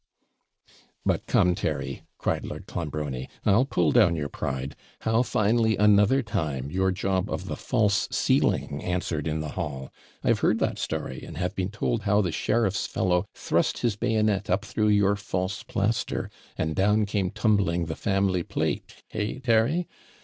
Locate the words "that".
10.57-10.79